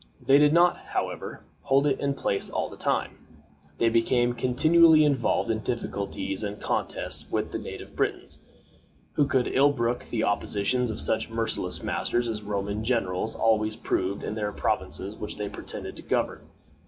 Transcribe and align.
They 0.19 0.39
did 0.39 0.51
not, 0.51 0.77
however, 0.77 1.45
hold 1.61 1.85
it 1.85 1.99
in 1.99 2.15
peace 2.15 2.49
all 2.49 2.71
this 2.71 2.79
time. 2.79 3.19
They 3.77 3.87
became 3.89 4.33
continually 4.33 5.05
involved 5.05 5.51
in 5.51 5.59
difficulties 5.59 6.41
and 6.41 6.59
contests 6.59 7.29
with 7.29 7.51
the 7.51 7.59
native 7.59 7.95
Britons, 7.95 8.39
who 9.13 9.27
could 9.27 9.47
ill 9.53 9.71
brook 9.71 10.05
the 10.05 10.21
oppressions 10.25 10.89
of 10.89 10.99
such 10.99 11.29
merciless 11.29 11.83
masters 11.83 12.27
as 12.27 12.41
Roman 12.41 12.83
generals 12.83 13.35
always 13.35 13.77
proved 13.77 14.23
in 14.23 14.33
the 14.33 14.51
provinces 14.51 15.17
which 15.17 15.37
they 15.37 15.49
pretended 15.49 15.95
to 15.97 16.01
govern. 16.01 16.49